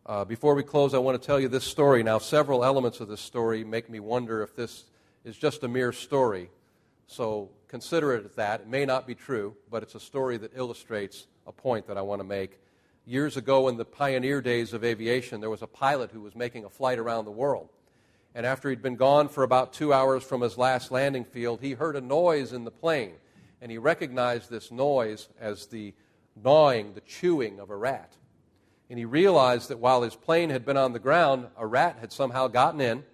[0.04, 2.02] Uh, before we close, I want to tell you this story.
[2.02, 4.84] Now, several elements of this story make me wonder if this
[5.24, 6.50] is just a mere story.
[7.06, 8.60] So consider it that.
[8.62, 12.02] It may not be true, but it's a story that illustrates a point that I
[12.02, 12.60] want to make
[13.06, 16.64] years ago in the pioneer days of aviation, there was a pilot who was making
[16.64, 17.68] a flight around the world.
[18.34, 21.72] And after he'd been gone for about two hours from his last landing field, he
[21.72, 23.14] heard a noise in the plane.
[23.62, 25.94] And he recognized this noise as the
[26.42, 28.14] gnawing, the chewing of a rat.
[28.88, 32.12] And he realized that while his plane had been on the ground, a rat had
[32.12, 33.04] somehow gotten in.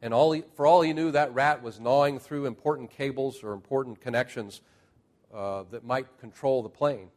[0.00, 3.52] And all he, for all he knew, that rat was gnawing through important cables or
[3.52, 4.60] important connections
[5.34, 7.08] uh, that might control the plane.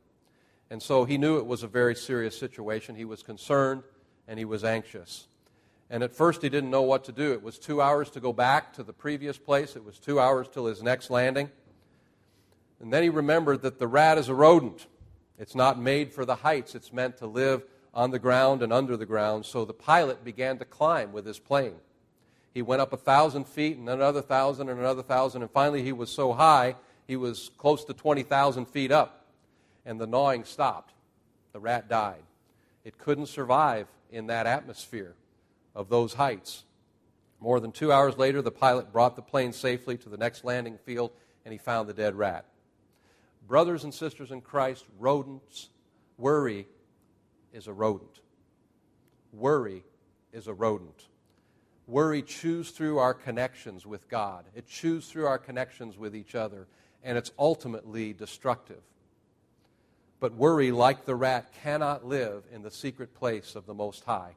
[0.70, 2.96] And so he knew it was a very serious situation.
[2.96, 3.84] He was concerned
[4.28, 5.28] and he was anxious.
[5.90, 7.32] And at first he didn't know what to do.
[7.32, 10.48] It was two hours to go back to the previous place, it was two hours
[10.52, 11.50] till his next landing.
[12.80, 14.86] And then he remembered that the rat is a rodent.
[15.38, 17.64] It's not made for the heights, it's meant to live
[17.94, 19.46] on the ground and under the ground.
[19.46, 21.76] So the pilot began to climb with his plane.
[22.54, 25.92] He went up a thousand feet and another thousand and another thousand, and finally he
[25.92, 26.76] was so high
[27.08, 29.26] he was close to 20,000 feet up
[29.86, 30.94] and the gnawing stopped.
[31.54, 32.24] The rat died.
[32.84, 35.16] It couldn't survive in that atmosphere
[35.74, 36.64] of those heights.
[37.40, 40.78] More than two hours later, the pilot brought the plane safely to the next landing
[40.78, 41.12] field
[41.46, 42.46] and he found the dead rat.
[43.48, 45.70] Brothers and sisters in Christ, rodents,
[46.18, 46.68] worry
[47.54, 48.20] is a rodent.
[49.32, 49.86] Worry
[50.34, 51.08] is a rodent.
[51.88, 56.68] Worry chews through our connections with God, it chews through our connections with each other,
[57.04, 58.82] and it's ultimately destructive.
[60.20, 64.36] But worry, like the rat, cannot live in the secret place of the Most High.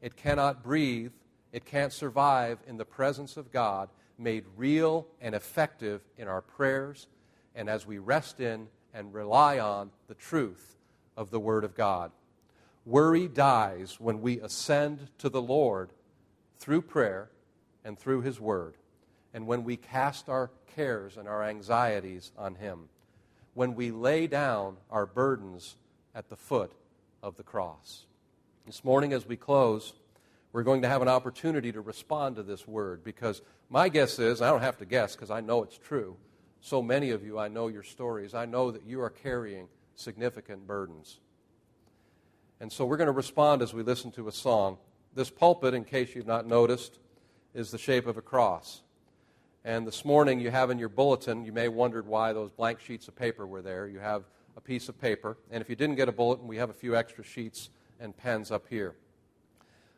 [0.00, 1.12] It cannot breathe,
[1.50, 7.08] it can't survive in the presence of God, made real and effective in our prayers
[7.58, 10.76] and as we rest in and rely on the truth
[11.16, 12.12] of the Word of God.
[12.86, 15.90] Worry dies when we ascend to the Lord
[16.60, 17.30] through prayer
[17.84, 18.76] and through His Word,
[19.34, 22.88] and when we cast our cares and our anxieties on Him,
[23.54, 25.74] when we lay down our burdens
[26.14, 26.70] at the foot
[27.24, 28.04] of the cross.
[28.66, 29.94] This morning, as we close,
[30.52, 34.40] we're going to have an opportunity to respond to this word because my guess is,
[34.40, 36.16] I don't have to guess because I know it's true.
[36.60, 38.34] So many of you, I know your stories.
[38.34, 41.18] I know that you are carrying significant burdens.
[42.60, 44.78] And so we're going to respond as we listen to a song.
[45.14, 46.98] This pulpit, in case you've not noticed,
[47.54, 48.82] is the shape of a cross.
[49.64, 53.08] And this morning you have in your bulletin, you may wondered why those blank sheets
[53.08, 53.86] of paper were there.
[53.86, 54.24] You have
[54.56, 55.36] a piece of paper.
[55.50, 58.50] And if you didn't get a bulletin, we have a few extra sheets and pens
[58.50, 58.94] up here.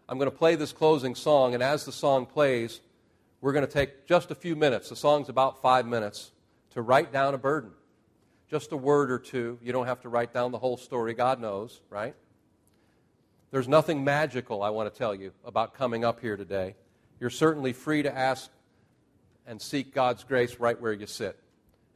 [0.08, 2.80] I'm going to play this closing song, and as the song plays,
[3.40, 4.88] we're going to take just a few minutes.
[4.88, 6.32] The song's about five minutes
[6.70, 7.70] to write down a burden.
[8.48, 9.58] Just a word or two.
[9.62, 11.14] You don't have to write down the whole story.
[11.14, 12.14] God knows, right?
[13.50, 16.76] There's nothing magical, I want to tell you, about coming up here today.
[17.18, 18.50] You're certainly free to ask
[19.46, 21.38] and seek God's grace right where you sit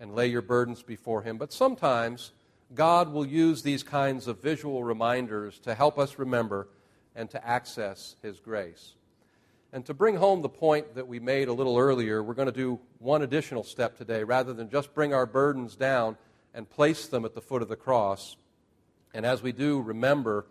[0.00, 1.38] and lay your burdens before Him.
[1.38, 2.32] But sometimes
[2.74, 6.68] God will use these kinds of visual reminders to help us remember
[7.14, 8.94] and to access His grace.
[9.74, 12.52] And to bring home the point that we made a little earlier, we're going to
[12.52, 14.22] do one additional step today.
[14.22, 16.16] Rather than just bring our burdens down
[16.54, 18.36] and place them at the foot of the cross,
[19.12, 20.46] and as we do, remember,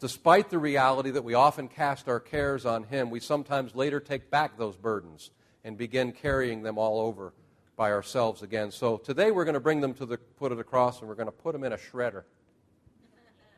[0.00, 4.30] despite the reality that we often cast our cares on Him, we sometimes later take
[4.30, 5.30] back those burdens
[5.62, 7.34] and begin carrying them all over
[7.76, 8.70] by ourselves again.
[8.70, 11.16] So today we're going to bring them to the foot of the cross and we're
[11.16, 12.22] going to put them in a shredder.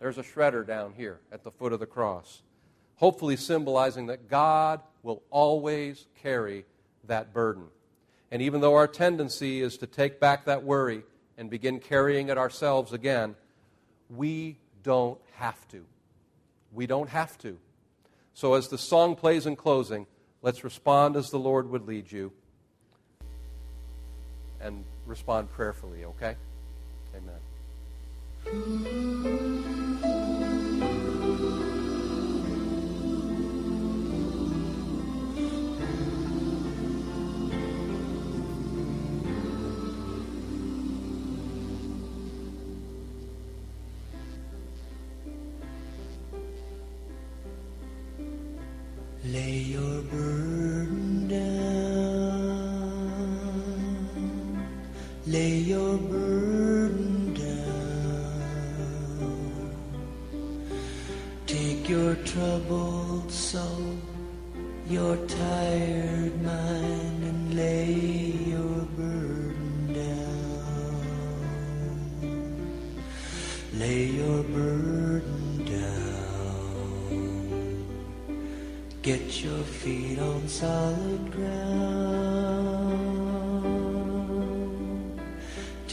[0.01, 2.43] There's a shredder down here at the foot of the cross,
[2.97, 6.65] hopefully symbolizing that God will always carry
[7.07, 7.65] that burden.
[8.31, 11.03] And even though our tendency is to take back that worry
[11.37, 13.35] and begin carrying it ourselves again,
[14.11, 15.85] we don't have to.
[16.73, 17.59] We don't have to.
[18.35, 20.07] So, as the song plays in closing,
[20.43, 22.33] let's respond as the Lord would lead you
[24.61, 26.35] and respond prayerfully, okay?
[27.15, 27.41] Amen.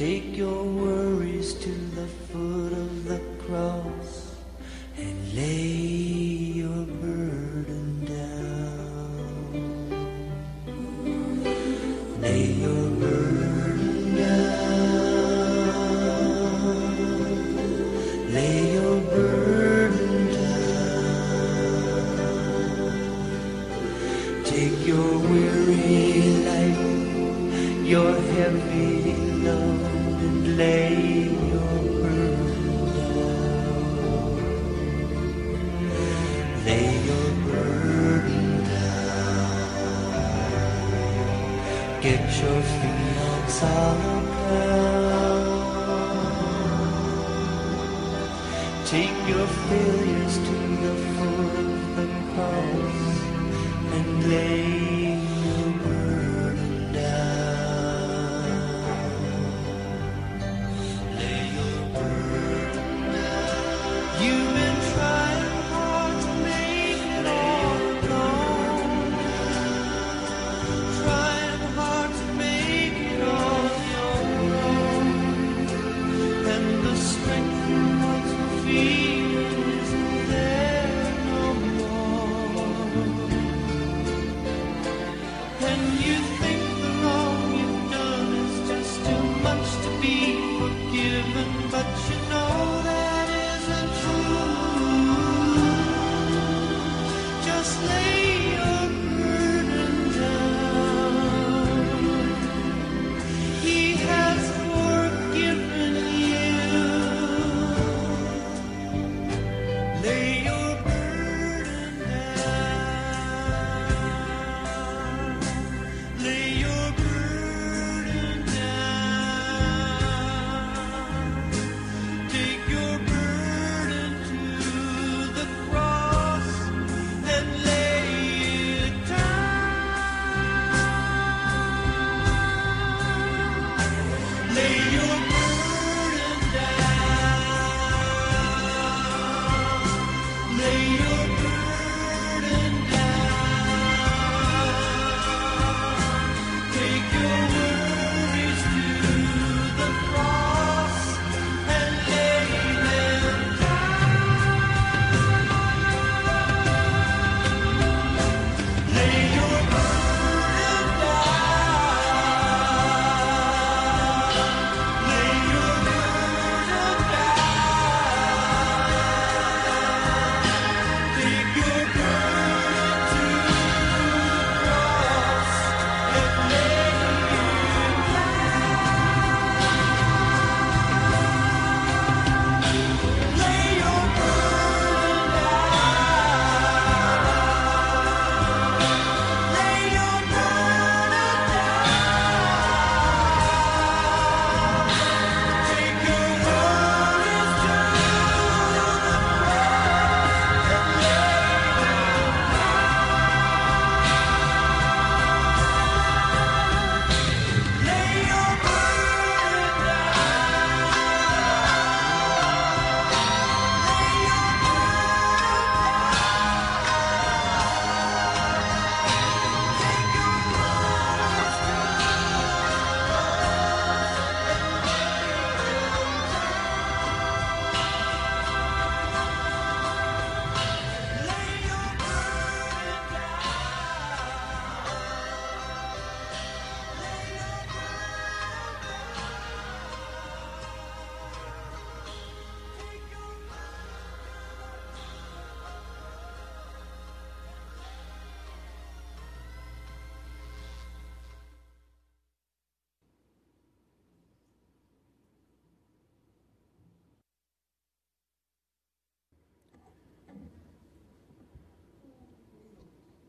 [0.01, 4.33] Take your worries to the foot of the cross
[4.97, 5.70] and lay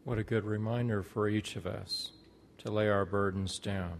[0.05, 2.11] What a good reminder for each of us
[2.59, 3.99] to lay our burdens down.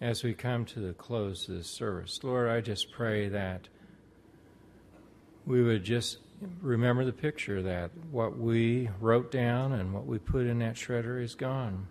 [0.00, 3.68] As we come to the close of this service, Lord, I just pray that
[5.46, 6.18] we would just
[6.60, 11.22] remember the picture that what we wrote down and what we put in that shredder
[11.22, 11.86] is gone.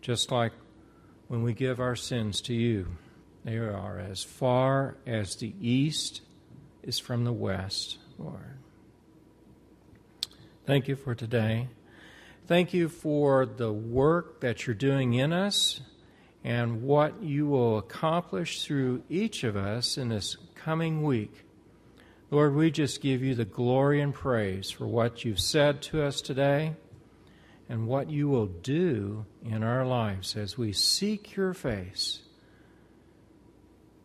[0.00, 0.52] Just like
[1.28, 2.88] when we give our sins to you,
[3.44, 6.22] they are as far as the east
[6.82, 8.58] is from the west, Lord.
[10.70, 11.66] Thank you for today.
[12.46, 15.80] Thank you for the work that you're doing in us
[16.44, 21.44] and what you will accomplish through each of us in this coming week.
[22.30, 26.20] Lord, we just give you the glory and praise for what you've said to us
[26.20, 26.76] today
[27.68, 32.20] and what you will do in our lives as we seek your face.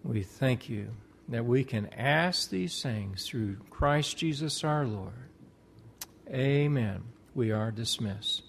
[0.03, 0.95] We thank you
[1.29, 5.29] that we can ask these things through Christ Jesus our Lord.
[6.29, 7.03] Amen.
[7.35, 8.44] We are dismissed.